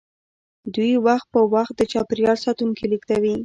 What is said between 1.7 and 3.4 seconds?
د چاپیریال ساتونکي لیږدوي